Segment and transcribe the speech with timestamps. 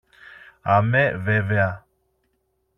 [0.63, 1.85] Αμέ βέβαια!